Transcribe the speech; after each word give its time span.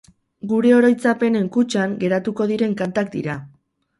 Gure 0.51 0.71
oroitzapenen 0.77 1.43
kutxan 1.57 1.93
geratu 2.05 2.35
diren 2.53 2.75
kantak 2.83 3.15
dira. 3.19 3.37